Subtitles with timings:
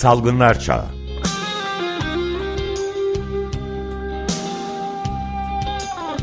[0.00, 0.84] Salgınlar Çağı.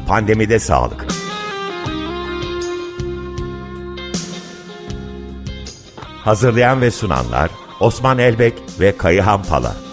[0.07, 1.07] Pandemide Sağlık.
[6.23, 9.86] Hazırlayan ve sunanlar Osman Elbek ve Kayıhan Pala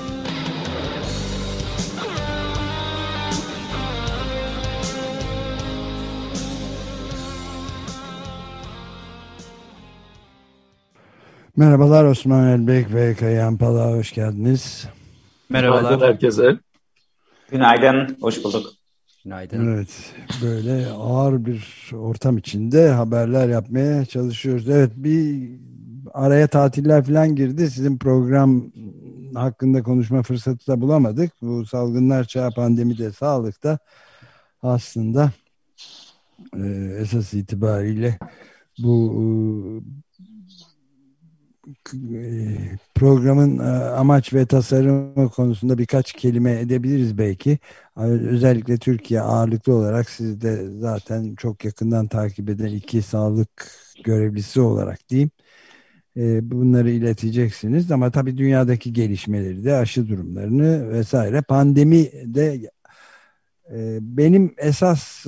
[11.57, 14.89] Merhabalar Osman Elbek ve Kayan Pala hoş geldiniz.
[15.49, 15.83] Merhabalar.
[15.83, 16.59] Günaydın herkese.
[17.51, 18.67] Günaydın, hoş bulduk.
[19.25, 19.75] Günaydın.
[19.75, 24.69] Evet, böyle ağır bir ortam içinde haberler yapmaya çalışıyoruz.
[24.69, 25.51] Evet, bir
[26.13, 27.71] araya tatiller falan girdi.
[27.71, 28.65] Sizin program
[29.35, 31.33] hakkında konuşma fırsatı da bulamadık.
[31.43, 33.79] Bu salgınlar çağı pandemide sağlıkta
[34.63, 35.31] aslında
[36.57, 36.67] e,
[36.99, 38.19] esas itibariyle
[38.79, 39.25] bu e,
[42.95, 47.59] programın e, amaç ve tasarımı konusunda birkaç kelime edebiliriz belki.
[47.97, 53.71] Özellikle Türkiye ağırlıklı olarak siz de zaten çok yakından takip eden iki sağlık
[54.05, 55.31] görevlisi olarak diyeyim.
[56.17, 61.43] E, bunları ileteceksiniz ama tabii dünyadaki gelişmeleri de aşı durumlarını vesaire.
[61.43, 62.71] Pandemi de
[64.01, 65.27] benim esas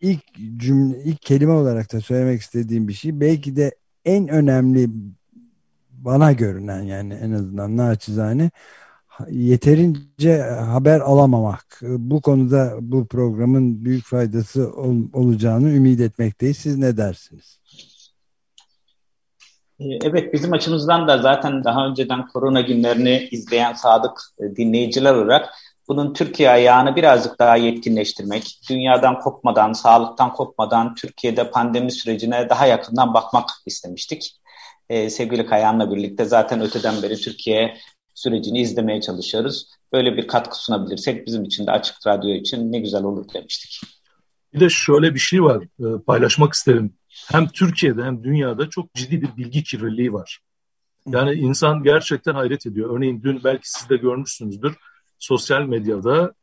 [0.00, 0.22] ilk
[0.56, 3.72] cümle ilk kelime olarak da söylemek istediğim bir şey belki de
[4.06, 4.88] en önemli
[5.90, 8.50] bana görünen yani en azından naçizane
[9.30, 11.80] yeterince haber alamamak.
[11.82, 16.56] Bu konuda bu programın büyük faydası ol, olacağını ümit etmekteyiz.
[16.56, 17.60] Siz ne dersiniz?
[19.80, 25.48] Ee, evet bizim açımızdan da zaten daha önceden korona günlerini izleyen sadık e, dinleyiciler olarak
[25.88, 33.14] bunun Türkiye ayağını birazcık daha yetkinleştirmek, dünyadan kopmadan, sağlıktan kopmadan Türkiye'de pandemi sürecine daha yakından
[33.14, 34.36] bakmak istemiştik.
[34.88, 37.76] Ee, sevgili Kayan'la birlikte zaten öteden beri Türkiye
[38.14, 39.70] sürecini izlemeye çalışıyoruz.
[39.92, 43.80] Böyle bir katkı sunabilirsek bizim için de Açık Radyo için ne güzel olur demiştik.
[44.54, 46.94] Bir de şöyle bir şey var, e, paylaşmak isterim.
[47.32, 50.40] Hem Türkiye'de hem dünyada çok ciddi bir bilgi kirliliği var.
[51.06, 52.96] Yani insan gerçekten hayret ediyor.
[52.96, 54.76] Örneğin dün belki siz de görmüşsünüzdür
[55.18, 56.34] sosyal medyada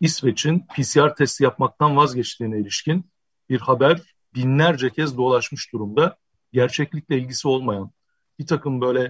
[0.00, 3.10] İsveç'in PCR testi yapmaktan vazgeçtiğine ilişkin
[3.48, 4.00] bir haber
[4.34, 6.16] binlerce kez dolaşmış durumda.
[6.52, 7.90] Gerçeklikle ilgisi olmayan
[8.38, 9.00] bir takım böyle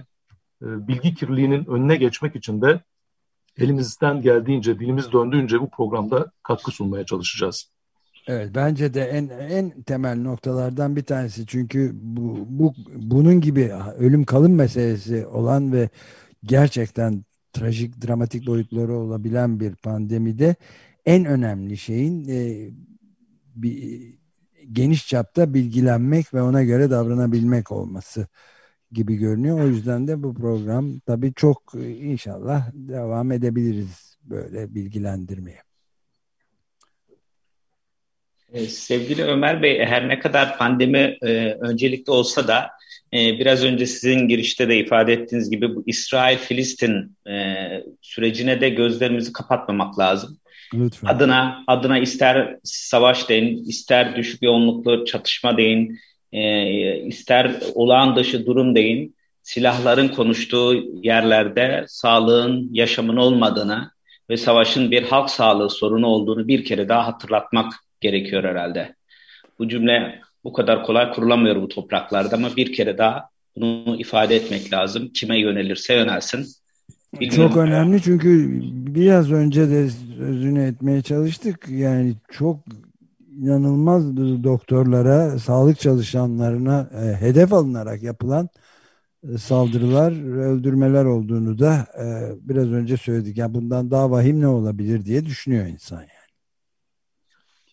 [0.61, 2.81] e, bilgi kirliliğinin önüne geçmek için de
[3.57, 7.71] elimizden geldiğince, dilimiz döndüğünce bu programda katkı sunmaya çalışacağız.
[8.27, 14.25] Evet bence de en en temel noktalardan bir tanesi çünkü bu, bu bunun gibi ölüm
[14.25, 15.89] kalım meselesi olan ve
[16.43, 17.25] gerçekten
[17.59, 20.55] trajik, dramatik boyutları olabilen bir pandemide
[21.05, 22.69] en önemli şeyin e,
[23.55, 24.13] bir,
[24.71, 28.27] geniş çapta bilgilenmek ve ona göre davranabilmek olması
[28.91, 29.59] gibi görünüyor.
[29.59, 35.66] O yüzden de bu program tabii çok e, inşallah devam edebiliriz böyle bilgilendirmeye.
[38.53, 42.69] E, sevgili Ömer Bey, her ne kadar pandemi e, öncelikli olsa da
[43.13, 47.55] e, biraz önce sizin girişte de ifade ettiğiniz gibi bu İsrail-Filistin e,
[48.01, 50.37] sürecine de gözlerimizi kapatmamak lazım.
[50.73, 51.07] Lütfen.
[51.07, 55.99] Adına adına ister savaş deyin, ister düşük yoğunluklu çatışma deyin,
[56.31, 63.91] e, ister olağan dışı durum deyin, silahların konuştuğu yerlerde sağlığın, yaşamın olmadığını
[64.29, 68.95] ve savaşın bir halk sağlığı sorunu olduğunu bir kere daha hatırlatmak gerekiyor herhalde.
[69.59, 74.73] Bu cümle bu kadar kolay kurulamıyor bu topraklarda ama bir kere daha bunu ifade etmek
[74.73, 75.09] lazım.
[75.13, 76.47] Kime yönelirse yönelsin.
[77.19, 78.61] Bilmiyorum çok önemli çünkü
[78.95, 81.65] biraz önce de sözünü etmeye çalıştık.
[81.69, 82.59] Yani çok
[83.41, 88.49] inanılmaz doktorlara, sağlık çalışanlarına e, hedef alınarak yapılan
[89.33, 92.05] e, saldırılar, öldürmeler olduğunu da e,
[92.49, 93.37] biraz önce söyledik.
[93.37, 96.16] Yani bundan daha vahim ne olabilir diye düşünüyor insan yani.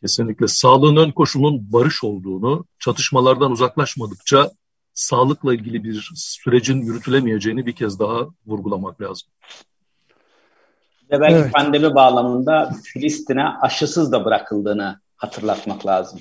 [0.04, 4.50] Kesinlikle sağlığın ön koşulunun barış olduğunu, çatışmalardan uzaklaşmadıkça
[4.94, 9.28] sağlıkla ilgili bir sürecin yürütülemeyeceğini bir kez daha vurgulamak lazım.
[11.10, 11.52] Ve belki evet.
[11.52, 16.20] pandemi bağlamında Filistin'e aşısız da bırakıldığını hatırlatmak lazım.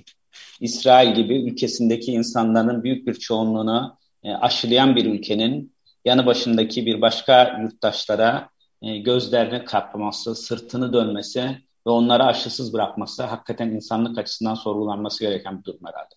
[0.60, 5.74] İsrail gibi ülkesindeki insanların büyük bir çoğunluğunu e, aşılayan bir ülkenin
[6.06, 8.50] yanı başındaki bir başka yurttaşlara
[8.82, 11.58] e, gözlerini kapaması, sırtını dönmesi
[11.88, 16.16] ve onları aşısız bırakması hakikaten insanlık açısından sorgulanması gereken bir durum herhalde.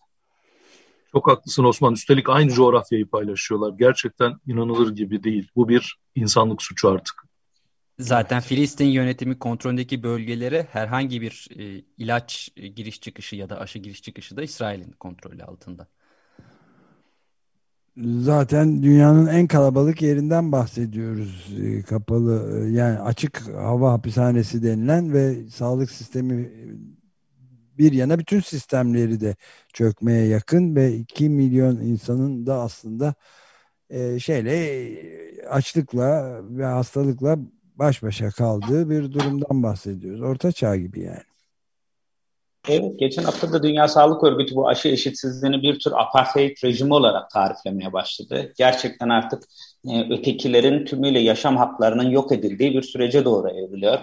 [1.13, 1.93] Çok haklısın Osman.
[1.93, 3.73] Üstelik aynı coğrafyayı paylaşıyorlar.
[3.79, 5.49] Gerçekten inanılır gibi değil.
[5.57, 7.27] Bu bir insanlık suçu artık.
[7.99, 13.79] Zaten Filistin yönetimi kontrolündeki bölgelere herhangi bir e, ilaç e, giriş çıkışı ya da aşı
[13.79, 15.87] giriş çıkışı da İsrail'in kontrolü altında.
[18.05, 21.55] Zaten dünyanın en kalabalık yerinden bahsediyoruz.
[21.63, 26.51] E, kapalı e, yani açık hava hapishanesi denilen ve sağlık sistemi
[27.79, 29.37] bir yana bütün sistemleri de
[29.73, 33.15] çökmeye yakın ve 2 milyon insanın da aslında
[33.91, 34.57] e, şeyle
[35.51, 37.39] açlıkla ve hastalıkla
[37.77, 40.23] baş başa kaldığı bir durumdan bahsediyoruz.
[40.23, 41.36] Orta çağ gibi yani.
[42.69, 47.31] Evet, geçen hafta da Dünya Sağlık Örgütü bu aşı eşitsizliğini bir tür apartheid rejimi olarak
[47.31, 48.53] tariflemeye başladı.
[48.59, 49.43] Gerçekten artık
[49.89, 53.99] e, ötekilerin tümüyle yaşam haklarının yok edildiği bir sürece doğru evriliyor.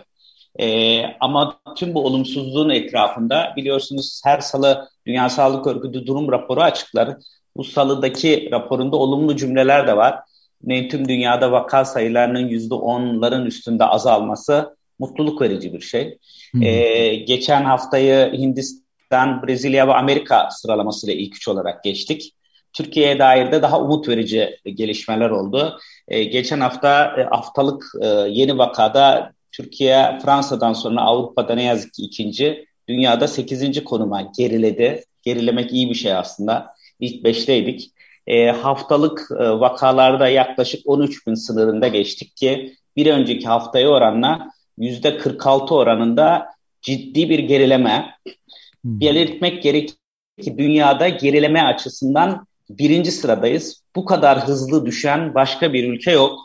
[0.59, 7.09] E, ama tüm bu olumsuzluğun etrafında biliyorsunuz her salı Dünya Sağlık Örgütü durum raporu açıklar.
[7.55, 10.19] Bu salıdaki raporunda olumlu cümleler de var.
[10.63, 16.17] Ne, tüm dünyada vaka sayılarının yüzde onların üstünde azalması mutluluk verici bir şey.
[16.61, 22.33] Ee, geçen haftayı Hindistan, Brezilya ve Amerika sıralamasıyla ilk üç olarak geçtik.
[22.73, 25.77] Türkiye'ye dair de daha umut verici gelişmeler oldu.
[26.07, 32.01] Ee, geçen hafta e, haftalık e, yeni vakada Türkiye Fransa'dan sonra Avrupa'da ne yazık ki
[32.01, 35.03] ikinci, dünyada sekizinci konuma geriledi.
[35.21, 36.73] Gerilemek iyi bir şey aslında.
[36.99, 37.91] İlk beşteydik.
[38.27, 44.47] E, haftalık e, vakalarda yaklaşık 13 bin sınırında geçtik ki bir önceki haftaya oranla
[45.17, 46.45] 46 oranında
[46.81, 48.15] ciddi bir gerileme.
[48.81, 48.99] Hmm.
[48.99, 49.89] Belirtmek gerek
[50.41, 53.83] ki dünyada gerileme açısından birinci sıradayız.
[53.95, 56.39] Bu kadar hızlı düşen başka bir ülke yok.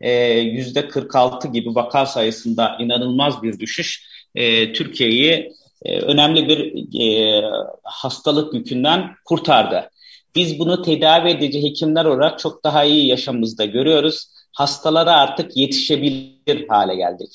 [0.00, 5.52] Ee, yüzde 46 gibi vaka sayısında inanılmaz bir düşüş e, Türkiye'yi
[5.82, 7.42] e, önemli bir e,
[7.82, 9.90] hastalık yükünden kurtardı.
[10.34, 14.28] Biz bunu tedavi edici hekimler olarak çok daha iyi yaşamımızda görüyoruz.
[14.52, 17.32] Hastalara artık yetişebilir hale geldik.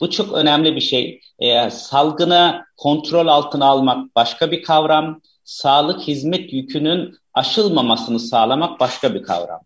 [0.00, 1.20] Bu çok önemli bir şey.
[1.38, 5.20] E, salgını kontrol altına almak başka bir kavram.
[5.44, 9.60] Sağlık hizmet yükünün aşılmamasını sağlamak başka bir kavram.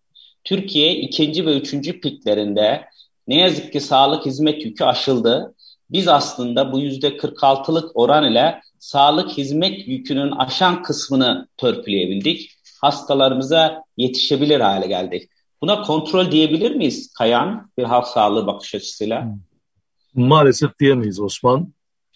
[0.45, 2.85] Türkiye ikinci ve üçüncü piklerinde
[3.27, 5.55] ne yazık ki sağlık hizmet yükü aşıldı.
[5.91, 12.51] Biz aslında bu yüzde 46'lık oran ile sağlık hizmet yükünün aşan kısmını törpüleyebildik.
[12.81, 15.31] Hastalarımıza yetişebilir hale geldik.
[15.63, 19.25] Buna kontrol diyebilir miyiz Kayan bir halk sağlığı bakış açısıyla?
[19.25, 20.29] Hmm.
[20.29, 21.75] Maalesef diyemeyiz Osman.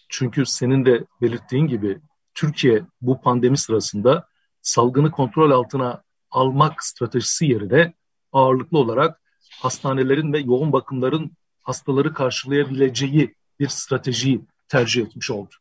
[0.09, 1.99] Çünkü senin de belirttiğin gibi
[2.33, 4.27] Türkiye bu pandemi sırasında
[4.61, 7.93] salgını kontrol altına almak stratejisi yerine
[8.31, 9.21] ağırlıklı olarak
[9.61, 15.55] hastanelerin ve yoğun bakımların hastaları karşılayabileceği bir stratejiyi tercih etmiş oldu.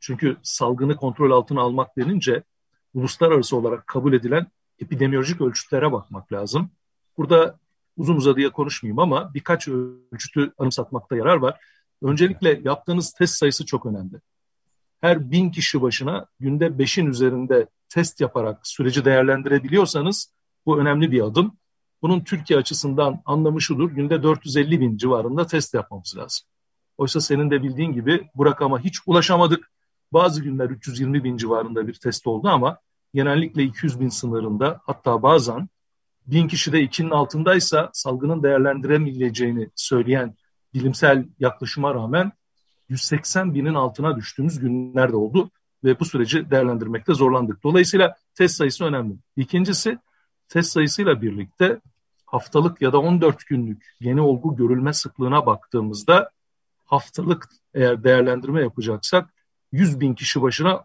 [0.00, 2.42] Çünkü salgını kontrol altına almak denince
[2.94, 4.46] uluslararası olarak kabul edilen
[4.78, 6.70] epidemiolojik ölçütlere bakmak lazım.
[7.18, 7.58] Burada
[7.96, 11.60] uzun uzadıya konuşmayayım ama birkaç ölçütü anımsatmakta yarar var.
[12.02, 14.20] Öncelikle yaptığınız test sayısı çok önemli.
[15.00, 20.32] Her bin kişi başına günde beşin üzerinde test yaparak süreci değerlendirebiliyorsanız
[20.66, 21.56] bu önemli bir adım.
[22.02, 26.46] Bunun Türkiye açısından anlamı şudur, günde 450 bin civarında test yapmamız lazım.
[26.98, 29.70] Oysa senin de bildiğin gibi bu rakama hiç ulaşamadık.
[30.12, 32.78] Bazı günler 320 bin civarında bir test oldu ama
[33.14, 35.68] genellikle 200 bin sınırında hatta bazen
[36.28, 40.34] bin kişi de ikinin altındaysa salgının değerlendiremeyeceğini söyleyen
[40.74, 42.32] bilimsel yaklaşıma rağmen
[42.88, 45.50] 180 binin altına düştüğümüz günler de oldu
[45.84, 47.62] ve bu süreci değerlendirmekte zorlandık.
[47.62, 49.14] Dolayısıyla test sayısı önemli.
[49.36, 49.98] İkincisi
[50.48, 51.80] test sayısıyla birlikte
[52.26, 56.30] haftalık ya da 14 günlük yeni olgu görülme sıklığına baktığımızda
[56.84, 59.34] haftalık eğer değerlendirme yapacaksak
[59.72, 60.84] 100 bin kişi başına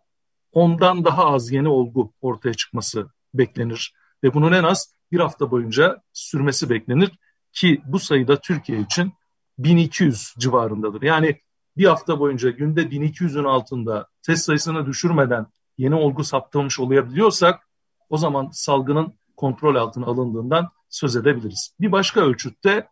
[0.51, 3.93] ondan daha az yeni olgu ortaya çıkması beklenir.
[4.23, 7.11] Ve bunun en az bir hafta boyunca sürmesi beklenir
[7.51, 9.13] ki bu sayıda Türkiye için
[9.57, 11.01] 1200 civarındadır.
[11.01, 11.39] Yani
[11.77, 17.67] bir hafta boyunca günde 1200'ün altında test sayısını düşürmeden yeni olgu saptamış olabiliyorsak
[18.09, 21.75] o zaman salgının kontrol altına alındığından söz edebiliriz.
[21.79, 22.87] Bir başka ölçütte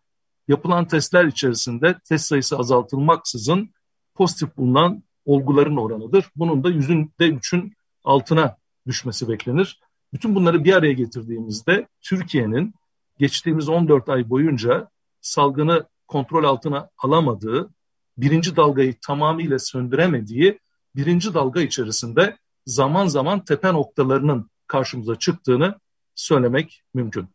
[0.48, 3.70] yapılan testler içerisinde test sayısı azaltılmaksızın
[4.16, 6.26] pozitif bulunan olguların oranıdır.
[6.36, 7.74] Bunun da yüzünde üçün
[8.04, 9.80] altına düşmesi beklenir.
[10.14, 12.74] Bütün bunları bir araya getirdiğimizde Türkiye'nin
[13.20, 14.90] geçtiğimiz 14 ay boyunca
[15.22, 17.70] salgını kontrol altına alamadığı,
[18.18, 20.60] birinci dalgayı tamamıyla söndüremediği
[20.96, 25.76] birinci dalga içerisinde zaman zaman tepe noktalarının karşımıza çıktığını
[26.16, 27.28] söylemek mümkün.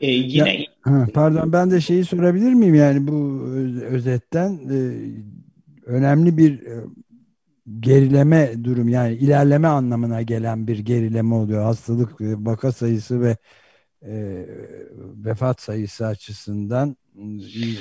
[0.00, 3.46] Ee, yine ya, ha, pardon ben de şeyi sorabilir miyim yani bu
[3.82, 4.78] özetten e,
[5.86, 6.84] önemli bir e,
[7.80, 13.36] gerileme durum yani ilerleme anlamına gelen bir gerileme oluyor hastalık e, vaka sayısı ve
[14.02, 14.46] e,
[15.24, 17.78] vefat sayısı açısından iyi,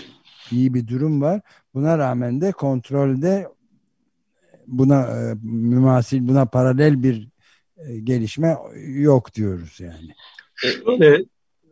[0.52, 1.42] iyi bir durum var.
[1.74, 3.48] Buna rağmen de kontrolde
[4.68, 7.28] buna e, mümasil buna paralel bir
[7.78, 10.14] e, gelişme yok diyoruz yani.
[10.56, 11.26] Şöyle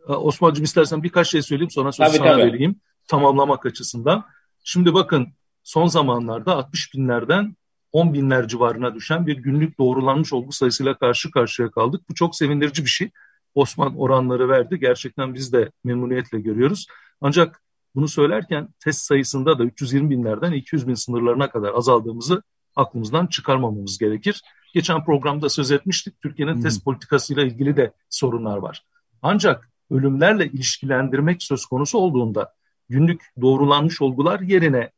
[0.06, 2.42] Osman'cığım istersen birkaç şey söyleyeyim sonra sözü sana tabii.
[2.42, 2.80] vereyim.
[3.08, 4.24] Tamamlamak açısından.
[4.64, 5.28] Şimdi bakın
[5.62, 7.56] son zamanlarda 60 binlerden
[7.92, 12.02] 10 binler civarına düşen bir günlük doğrulanmış olgu sayısıyla karşı karşıya kaldık.
[12.08, 13.10] Bu çok sevindirici bir şey.
[13.54, 14.78] Osman oranları verdi.
[14.78, 16.86] Gerçekten biz de memnuniyetle görüyoruz.
[17.20, 17.62] Ancak
[17.94, 22.42] bunu söylerken test sayısında da 320 binlerden 200 bin sınırlarına kadar azaldığımızı
[22.76, 24.42] aklımızdan çıkarmamamız gerekir.
[24.74, 26.20] Geçen programda söz etmiştik.
[26.20, 26.62] Türkiye'nin hmm.
[26.62, 28.84] test politikasıyla ilgili de sorunlar var.
[29.22, 32.54] Ancak ölümlerle ilişkilendirmek söz konusu olduğunda
[32.88, 34.90] günlük doğrulanmış olgular yerine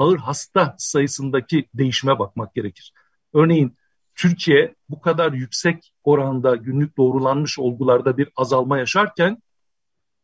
[0.00, 2.92] ağır hasta sayısındaki değişime bakmak gerekir.
[3.34, 3.76] Örneğin
[4.14, 9.42] Türkiye bu kadar yüksek oranda günlük doğrulanmış olgularda bir azalma yaşarken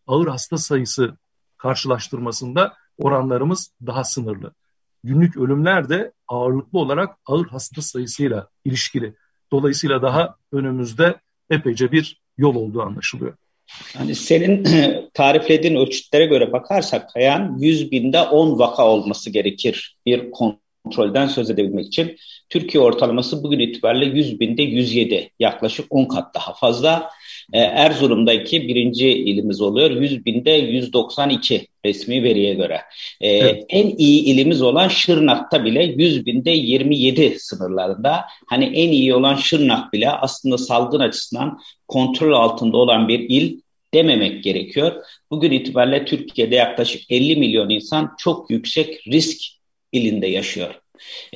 [0.06, 1.16] ağır hasta sayısı
[1.56, 4.54] karşılaştırmasında oranlarımız daha sınırlı.
[5.04, 9.16] Günlük ölümler de ağırlıklı olarak ağır hasta sayısıyla ilişkili.
[9.52, 13.34] Dolayısıyla daha önümüzde epeyce bir yol olduğu anlaşılıyor.
[13.98, 14.64] Yani senin
[15.14, 21.86] tariflediğin ölçütlere göre bakarsak Kayan 100 binde 10 vaka olması gerekir bir kontrolden söz edebilmek
[21.86, 22.16] için.
[22.48, 27.10] Türkiye ortalaması bugün itibariyle 100 binde 107 yaklaşık 10 kat daha fazla.
[27.52, 32.80] Ee, Erzurum'daki birinci ilimiz oluyor 100 binde 192 resmi veriye göre.
[33.20, 33.64] Ee, evet.
[33.68, 38.24] En iyi ilimiz olan Şırnak'ta bile 100 binde 27 sınırlarında.
[38.46, 43.60] Hani en iyi olan Şırnak bile aslında salgın açısından kontrol altında olan bir il
[43.94, 44.92] dememek gerekiyor.
[45.30, 49.38] Bugün itibariyle Türkiye'de yaklaşık 50 milyon insan çok yüksek risk
[49.92, 50.74] ilinde yaşıyor.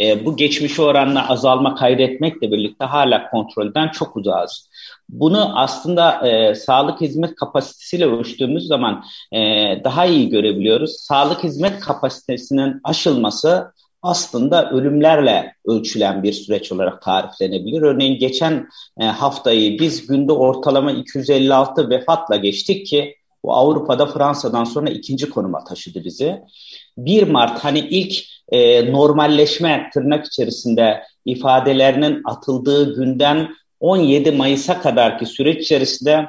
[0.00, 4.71] E, bu geçmişe oranla azalma kaydetmekle birlikte hala kontrolden çok uzağız.
[5.09, 9.38] Bunu aslında e, sağlık hizmet kapasitesiyle ölçtüğümüz zaman e,
[9.85, 10.97] daha iyi görebiliyoruz.
[10.97, 17.83] Sağlık hizmet kapasitesinin aşılması aslında ölümlerle ölçülen bir süreç olarak tariflenebilir.
[17.83, 18.69] Örneğin geçen
[19.00, 25.64] e, haftayı biz günde ortalama 256 vefatla geçtik ki bu Avrupa'da Fransa'dan sonra ikinci konuma
[25.64, 26.40] taşıdı bizi.
[26.99, 28.14] 1 Mart hani ilk
[28.50, 33.49] e, normalleşme tırnak içerisinde ifadelerinin atıldığı günden
[33.80, 36.28] 17 Mayıs'a kadarki süreç içerisinde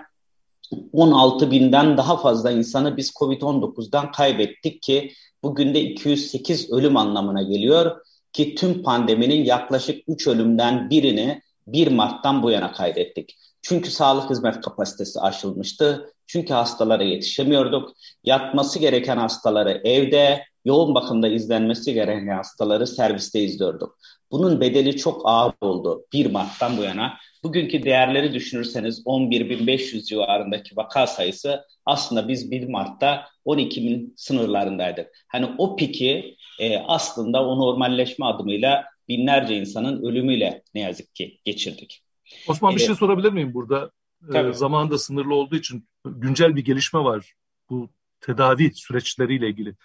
[0.94, 5.12] 16 binden daha fazla insanı biz COVID-19'dan kaybettik ki
[5.44, 8.02] bugün de 208 ölüm anlamına geliyor
[8.34, 13.38] ki tüm pandeminin yaklaşık 3 ölümden birini 1 Mart'tan bu yana kaydettik.
[13.62, 16.14] Çünkü sağlık hizmet kapasitesi aşılmıştı.
[16.28, 17.96] Çünkü hastalara yetişemiyorduk.
[18.24, 23.98] Yatması gereken hastaları evde, yoğun bakımda izlenmesi gereken hastaları serviste izliyorduk.
[24.32, 27.18] Bunun bedeli çok ağır oldu 1 Mart'tan bu yana.
[27.44, 35.08] Bugünkü değerleri düşünürseniz 11.500 civarındaki vaka sayısı aslında biz 1 Mart'ta 12.000 sınırlarındaydık.
[35.28, 42.04] Hani o piki e, aslında o normalleşme adımıyla binlerce insanın ölümüyle ne yazık ki geçirdik.
[42.48, 43.92] Osman bir şey sorabilir miyim burada?
[44.30, 44.54] Ee, Tabii.
[44.54, 47.34] Zaman da sınırlı olduğu için güncel bir gelişme var
[47.70, 47.90] bu
[48.22, 49.76] tedavi süreçleriyle ilgili.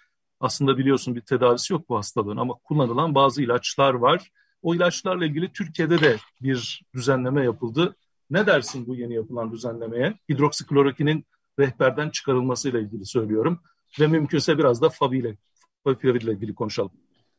[0.40, 4.30] Aslında biliyorsun bir tedavisi yok bu hastalığın ama kullanılan bazı ilaçlar var.
[4.62, 7.96] O ilaçlarla ilgili Türkiye'de de bir düzenleme yapıldı.
[8.30, 10.14] Ne dersin bu yeni yapılan düzenlemeye?
[10.30, 11.26] Hidroksiklorokinin
[11.58, 13.60] rehberden çıkarılmasıyla ilgili söylüyorum.
[14.00, 15.36] Ve mümkünse biraz da Favi ile,
[15.84, 16.90] Favi ile ilgili konuşalım.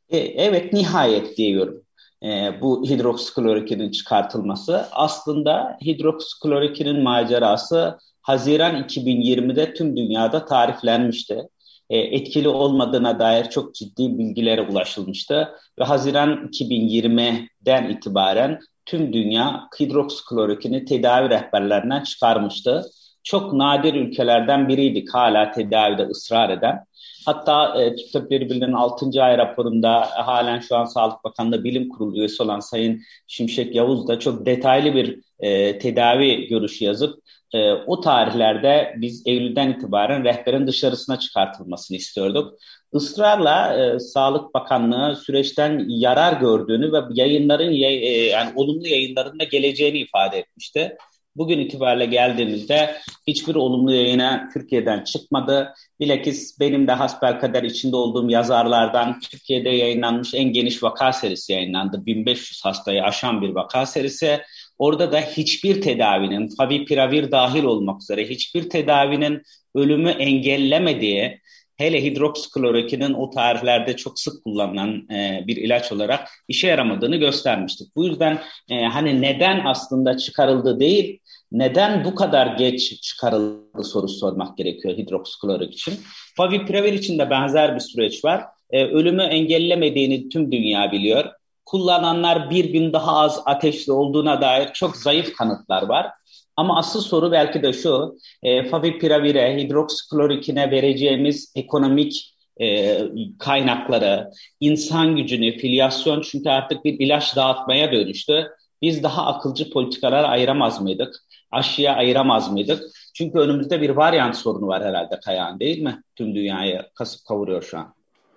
[0.09, 1.81] E, evet nihayet diyorum.
[2.23, 4.85] E, bu hidroksiklorokinin çıkartılması.
[4.91, 11.47] Aslında hidroksiklorokinin macerası Haziran 2020'de tüm dünyada tariflenmişti.
[11.89, 15.49] E, etkili olmadığına dair çok ciddi bilgilere ulaşılmıştı.
[15.79, 22.85] Ve Haziran 2020'den itibaren tüm dünya hidroksiklorokini tedavi rehberlerinden çıkarmıştı.
[23.23, 26.83] Çok nadir ülkelerden biriydik hala tedavide ısrar eden.
[27.25, 29.23] Hatta e, Türk Tabipleri Birliği'nin 6.
[29.23, 34.07] ay raporunda e, halen şu an Sağlık Bakanlığı Bilim Kurulu üyesi olan Sayın Şimşek Yavuz
[34.07, 37.19] da çok detaylı bir e, tedavi görüşü yazıp
[37.53, 42.59] e, o tarihlerde biz Eylül'den itibaren rehberin dışarısına çıkartılmasını istiyorduk.
[42.93, 50.37] Israrla e, Sağlık Bakanlığı süreçten yarar gördüğünü ve yayınların e, yani olumlu yayınlarında geleceğini ifade
[50.37, 50.97] etmişti.
[51.37, 52.95] Bugün itibariyle geldiğimizde
[53.27, 55.73] hiçbir olumlu yayına Türkiye'den çıkmadı.
[55.99, 62.05] Bilakis benim de hasbelkader içinde olduğum yazarlardan Türkiye'de yayınlanmış en geniş vaka serisi yayınlandı.
[62.05, 64.41] 1500 hastayı aşan bir vaka serisi.
[64.77, 69.41] Orada da hiçbir tedavinin, favipiravir dahil olmak üzere hiçbir tedavinin
[69.75, 71.41] ölümü engellemediği,
[71.77, 77.95] hele hidroksiklorokinin o tarihlerde çok sık kullanılan e, bir ilaç olarak işe yaramadığını göstermiştik.
[77.95, 81.19] Bu yüzden e, hani neden aslında çıkarıldı değil,
[81.51, 85.93] neden bu kadar geç çıkarıldı sorusu sormak gerekiyor hidroksiklorok için.
[86.35, 88.43] Favipiravir için de benzer bir süreç var.
[88.69, 91.25] E, ölümü engellemediğini tüm dünya biliyor
[91.67, 96.11] kullananlar bir gün daha az ateşli olduğuna dair çok zayıf kanıtlar var.
[96.55, 102.99] Ama asıl soru belki de şu, e, favipiravire, hidroksiklorikine vereceğimiz ekonomik e,
[103.39, 108.47] kaynakları, insan gücünü, filyasyon çünkü artık bir ilaç dağıtmaya dönüştü.
[108.81, 111.15] Biz daha akılcı politikalar ayıramaz mıydık?
[111.51, 112.83] Aşıya ayıramaz mıydık?
[113.13, 116.03] Çünkü önümüzde bir varyant sorunu var herhalde Kayahan değil mi?
[116.15, 117.93] Tüm dünyayı kasıp kavuruyor şu an.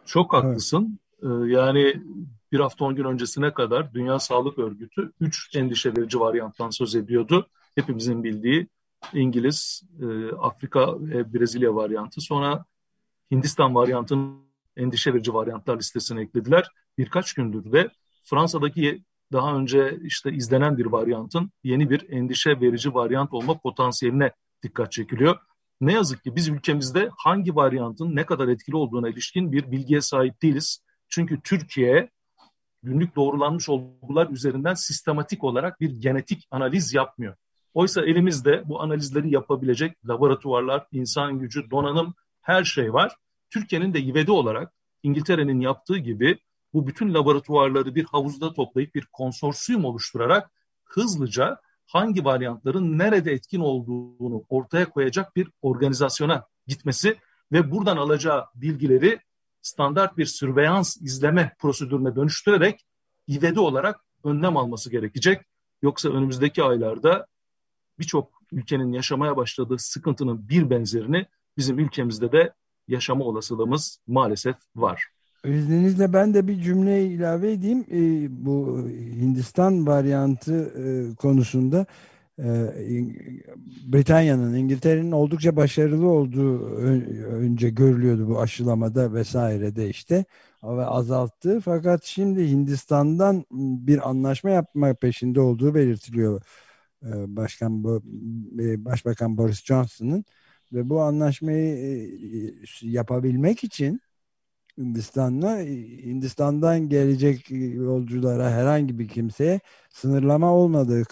[0.07, 0.99] Çok haklısın.
[1.23, 1.53] Evet.
[1.53, 1.95] yani
[2.53, 7.49] bir hafta on gün öncesine kadar Dünya Sağlık Örgütü 3 endişe verici varyanttan söz ediyordu.
[7.75, 8.69] Hepimizin bildiği
[9.13, 12.21] İngiliz, e, Afrika ve Brezilya varyantı.
[12.21, 12.65] Sonra
[13.31, 14.41] Hindistan varyantının
[14.77, 16.69] endişe verici varyantlar listesine eklediler.
[16.99, 17.91] Birkaç gündür de
[18.25, 24.93] Fransa'daki daha önce işte izlenen bir varyantın yeni bir endişe verici varyant olma potansiyeline dikkat
[24.93, 25.37] çekiliyor.
[25.81, 30.43] Ne yazık ki biz ülkemizde hangi varyantın ne kadar etkili olduğuna ilişkin bir bilgiye sahip
[30.43, 30.85] değiliz.
[31.09, 32.11] Çünkü Türkiye
[32.83, 37.37] günlük doğrulanmış olgular üzerinden sistematik olarak bir genetik analiz yapmıyor.
[37.75, 43.17] Oysa elimizde bu analizleri yapabilecek laboratuvarlar, insan gücü, donanım her şey var.
[43.51, 44.73] Türkiye'nin de ivedi olarak
[45.03, 46.39] İngiltere'nin yaptığı gibi
[46.73, 50.51] bu bütün laboratuvarları bir havuzda toplayıp bir konsorsiyum oluşturarak
[50.85, 57.17] hızlıca hangi varyantların nerede etkin olduğunu ortaya koyacak bir organizasyona gitmesi
[57.53, 59.21] ve buradan alacağı bilgileri
[59.63, 62.87] standart bir sürveyans izleme prosedürüne dönüştürerek
[63.29, 65.43] ivedi olarak önlem alması gerekecek.
[65.83, 67.27] Yoksa önümüzdeki aylarda
[67.99, 71.27] birçok ülkenin yaşamaya başladığı sıkıntının bir benzerini
[71.57, 72.53] bizim ülkemizde de
[72.89, 75.07] yaşama olasılığımız maalesef var.
[75.45, 77.87] İzninizle ben de bir cümle ilave edeyim.
[77.91, 78.01] E,
[78.47, 81.87] bu Hindistan varyantı e, konusunda
[83.93, 86.67] Britanya'nın, İngiltere'nin oldukça başarılı olduğu
[87.27, 90.25] önce görülüyordu bu aşılamada vesairede işte
[90.65, 91.61] ve azalttı.
[91.61, 93.45] Fakat şimdi Hindistan'dan
[93.87, 96.43] bir anlaşma yapma peşinde olduğu belirtiliyor.
[97.03, 97.85] E, Başkan
[98.61, 100.25] e, Başbakan Boris Johnson'ın
[100.73, 104.01] ve bu anlaşmayı e, yapabilmek için
[104.79, 105.59] Hindistan'la
[106.05, 111.05] Hindistan'dan gelecek yolculara herhangi bir kimseye sınırlama olmadığı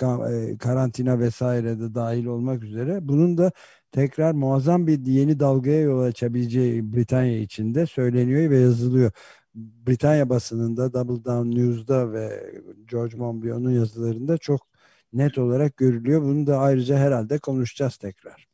[0.59, 3.53] karantina vesaire de dahil olmak üzere bunun da
[3.93, 9.13] tekrar muazzam bir yeni dalgaya yol açabileceği Britanya için de söyleniyor ve yazılıyor.
[9.55, 12.53] Britanya basınında Double Down News'da ve
[12.91, 14.61] George Monbiot'un yazılarında çok
[15.13, 16.23] net olarak görülüyor.
[16.23, 18.48] Bunu da ayrıca herhalde konuşacağız tekrar.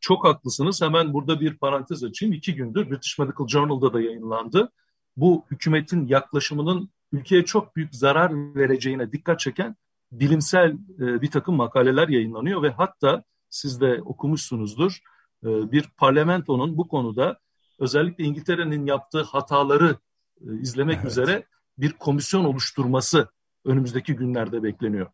[0.00, 0.82] Çok haklısınız.
[0.82, 2.32] Hemen burada bir parantez açayım.
[2.32, 4.72] İki gündür British Medical Journal'da da yayınlandı.
[5.16, 9.76] Bu hükümetin yaklaşımının ülkeye çok büyük zarar vereceğine dikkat çeken
[10.12, 14.98] bilimsel e, bir takım makaleler yayınlanıyor ve hatta siz de okumuşsunuzdur
[15.44, 17.38] e, bir parlamentonun bu konuda
[17.78, 19.96] özellikle İngiltere'nin yaptığı hataları
[20.40, 21.10] e, izlemek evet.
[21.10, 21.46] üzere
[21.78, 23.28] bir komisyon oluşturması
[23.64, 25.06] önümüzdeki günlerde bekleniyor.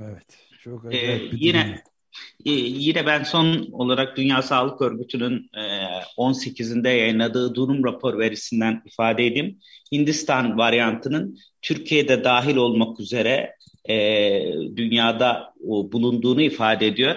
[0.00, 0.46] Evet.
[0.60, 1.82] Çok ee, acayip ee, yine
[2.44, 5.60] e, yine ben son olarak Dünya Sağlık Örgütü'nün e,
[6.16, 9.58] 18'inde yayınladığı durum rapor verisinden ifade edeyim.
[9.92, 13.54] Hindistan varyantının Türkiye'de dahil olmak üzere
[13.88, 13.94] e,
[14.76, 17.16] dünyada o, bulunduğunu ifade ediyor.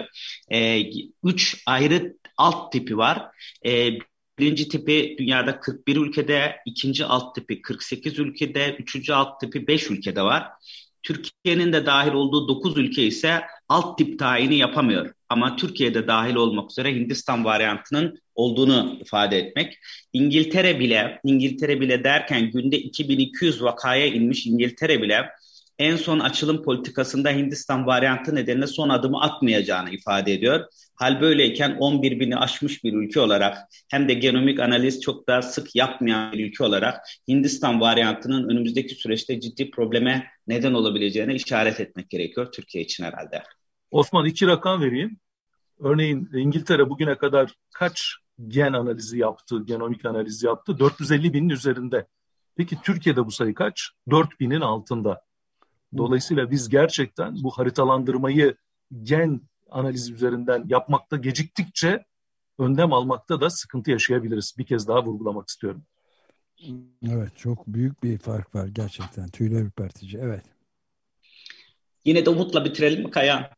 [0.52, 0.82] E,
[1.24, 3.22] üç ayrı alt tipi var.
[3.66, 3.90] E,
[4.38, 10.22] birinci tipi dünyada 41 ülkede, ikinci alt tipi 48 ülkede, üçüncü alt tipi 5 ülkede
[10.22, 10.48] var.
[11.02, 15.14] Türkiye'nin de dahil olduğu 9 ülke ise alt tip tayini yapamıyor.
[15.28, 19.78] Ama Türkiye'de dahil olmak üzere Hindistan varyantının olduğunu ifade etmek.
[20.12, 25.28] İngiltere bile, İngiltere bile derken günde 2200 vakaya inmiş İngiltere bile
[25.78, 30.64] en son açılım politikasında Hindistan varyantı nedeniyle son adımı atmayacağını ifade ediyor.
[30.94, 33.58] Hal böyleyken 11 bini aşmış bir ülke olarak
[33.90, 39.40] hem de genomik analiz çok daha sık yapmayan bir ülke olarak Hindistan varyantının önümüzdeki süreçte
[39.40, 43.42] ciddi probleme neden olabileceğine işaret etmek gerekiyor Türkiye için herhalde.
[43.90, 45.16] Osman iki rakam vereyim.
[45.80, 48.16] Örneğin İngiltere bugüne kadar kaç
[48.48, 50.78] gen analizi yaptı, genomik analizi yaptı?
[50.78, 52.06] 450 binin üzerinde.
[52.56, 53.90] Peki Türkiye'de bu sayı kaç?
[54.10, 55.22] 4 binin altında.
[55.96, 58.56] Dolayısıyla biz gerçekten bu haritalandırmayı
[59.02, 62.04] gen analiz üzerinden yapmakta geciktikçe
[62.58, 64.54] önlem almakta da sıkıntı yaşayabiliriz.
[64.58, 65.82] Bir kez daha vurgulamak istiyorum.
[67.10, 69.28] Evet çok büyük bir fark var gerçekten.
[69.28, 70.20] Tüyler ürpertici.
[70.22, 70.44] Evet.
[72.04, 73.50] Yine de umutla bitirelim mi Kaya?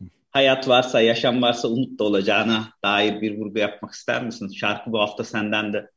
[0.30, 4.48] Hayat varsa, yaşam varsa umut da olacağına dair bir vurgu yapmak ister misin?
[4.48, 5.90] Şarkı bu hafta senden de.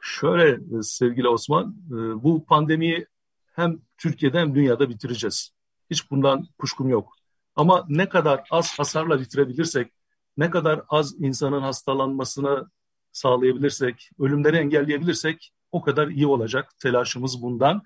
[0.00, 3.06] Şöyle e, sevgili Osman, e, bu pandemiyi
[3.54, 5.50] hem Türkiye'de hem dünyada bitireceğiz.
[5.90, 7.14] Hiç bundan kuşkum yok.
[7.56, 9.92] Ama ne kadar az hasarla bitirebilirsek,
[10.36, 12.70] ne kadar az insanın hastalanmasını
[13.12, 16.70] sağlayabilirsek, ölümleri engelleyebilirsek o kadar iyi olacak.
[16.78, 17.82] Telaşımız bundan.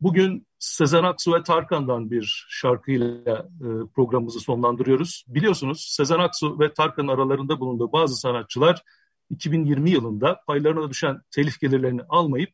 [0.00, 5.24] Bugün Sezen Aksu ve Tarkan'dan bir şarkıyla e, programımızı sonlandırıyoruz.
[5.28, 8.82] Biliyorsunuz Sezen Aksu ve Tarkan aralarında bulunduğu bazı sanatçılar
[9.30, 12.50] 2020 yılında paylarına düşen telif gelirlerini almayıp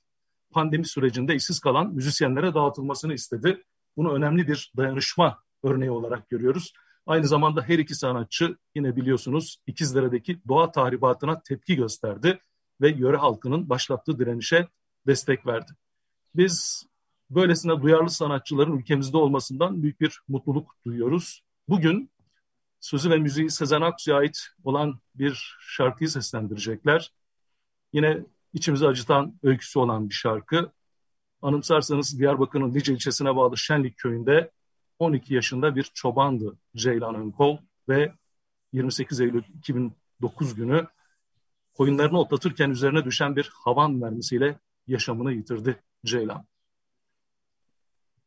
[0.51, 3.65] pandemi sürecinde işsiz kalan müzisyenlere dağıtılmasını istedi.
[3.97, 6.73] Bunu önemli bir dayanışma örneği olarak görüyoruz.
[7.07, 12.41] Aynı zamanda her iki sanatçı yine biliyorsunuz İkizdere'deki doğa tahribatına tepki gösterdi
[12.81, 14.69] ve yöre halkının başlattığı direnişe
[15.07, 15.73] destek verdi.
[16.35, 16.87] Biz
[17.31, 21.43] böylesine duyarlı sanatçıların ülkemizde olmasından büyük bir mutluluk duyuyoruz.
[21.69, 22.11] Bugün
[22.81, 27.13] sözü ve müziği Sezen Aksu'ya ait olan bir şarkıyı seslendirecekler.
[27.93, 30.73] Yine içimizi acıtan öyküsü olan bir şarkı.
[31.43, 34.51] Anımsarsanız Diyarbakır'ın Lice ilçesine bağlı Şenlik köyünde
[34.99, 37.59] 12 yaşında bir çobandı Ceylan Önkol
[37.89, 38.13] ve
[38.73, 40.87] 28 Eylül 2009 günü
[41.77, 46.47] koyunlarını otlatırken üzerine düşen bir havan mermisiyle yaşamını yitirdi Ceylan.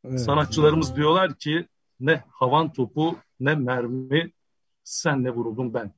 [0.04, 0.22] Evet.
[0.22, 1.68] Sanatçılarımız diyorlar ki
[2.00, 4.32] ne havan topu ne mermi
[4.84, 5.94] senle vuruldum ben.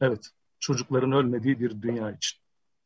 [0.00, 2.39] Evet çocukların ölmediği bir dünya için.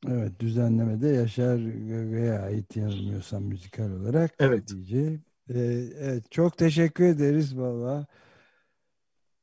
[0.08, 4.34] Evet düzenlemede Yaşar Gaga'ya ait yanılmıyorsam müzikal olarak.
[4.38, 4.68] Evet.
[4.68, 5.24] Diyeceğim.
[5.50, 5.54] Ee,
[5.98, 8.06] evet çok teşekkür ederiz valla.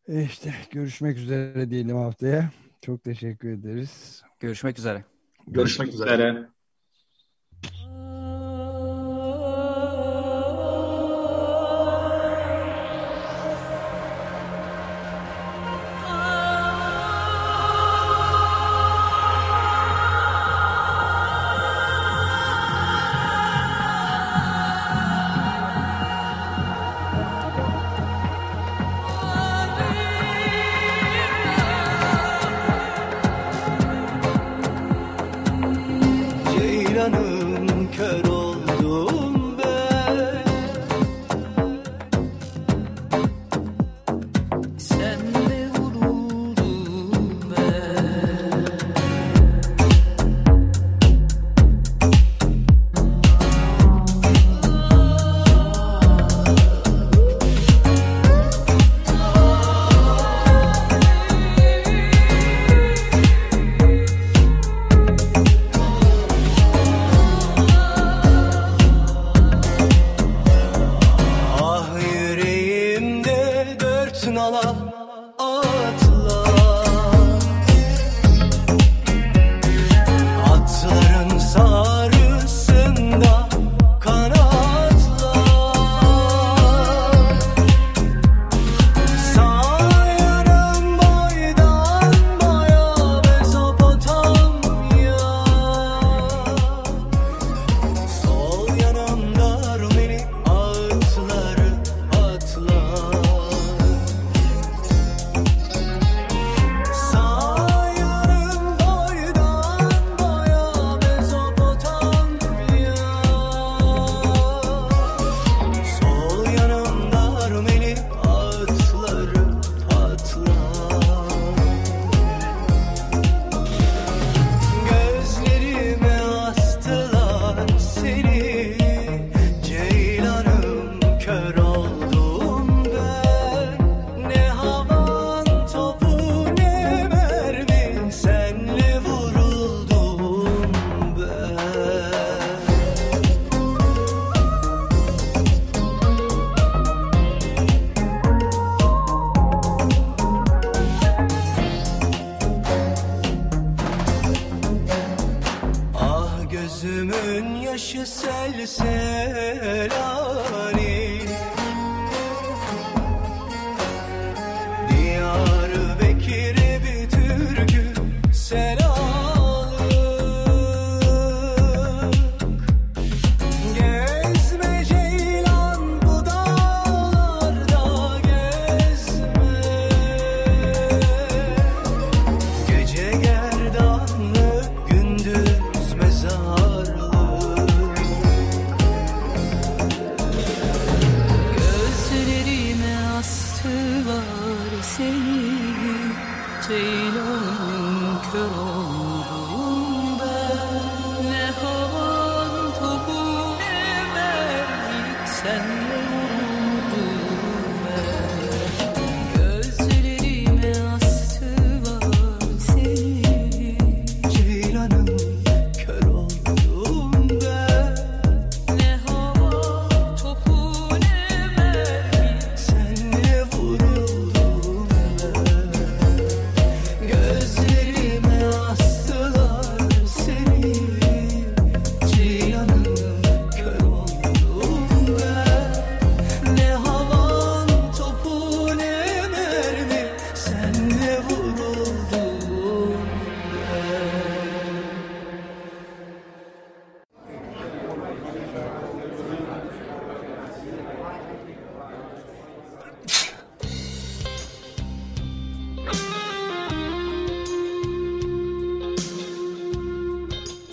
[0.08, 2.52] Ee, işte görüşmek üzere diyelim haftaya.
[2.82, 4.24] Çok teşekkür ederiz.
[4.40, 5.04] Görüşmek üzere.
[5.48, 6.14] Görüşmek, görüşmek üzere.
[6.14, 6.50] üzere.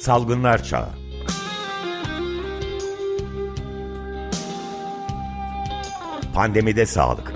[0.09, 0.89] Salgınlar Çağı.
[6.35, 7.33] Pandemide Sağlık.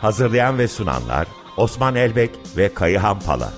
[0.00, 3.52] Hazırlayan ve sunanlar Osman Elbek ve Kayıhan Pala.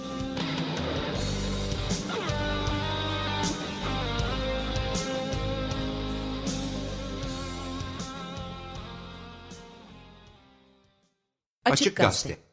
[11.64, 12.49] Açık Gazete